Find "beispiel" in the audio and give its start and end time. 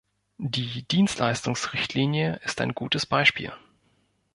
3.05-3.53